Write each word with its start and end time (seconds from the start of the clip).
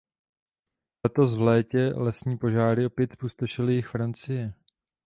Letos 1.05 1.35
v 1.35 1.41
létě 1.41 1.87
lesní 1.95 2.37
požáry 2.37 2.85
opět 2.85 3.11
zpustošily 3.13 3.73
jih 3.73 3.87
Francie. 3.87 4.53